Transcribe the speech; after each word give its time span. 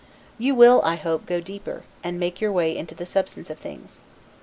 You 0.39 0.55
will, 0.55 0.81
I 0.83 0.95
hope, 0.95 1.27
go 1.27 1.39
deeper, 1.39 1.83
and 2.03 2.19
make 2.19 2.41
your 2.41 2.51
way 2.51 2.75
into 2.75 2.95
the 2.95 3.05
substance 3.05 3.51
of 3.51 3.59
things. 3.59 3.99